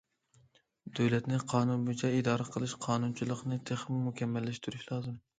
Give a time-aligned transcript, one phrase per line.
[0.99, 5.21] دۆلەتنى قانۇن بويىچە ئىدارە قىلىش، قانۇنچىلىقنى تېخىمۇ مۇكەممەللەشتۈرۈش لازىم.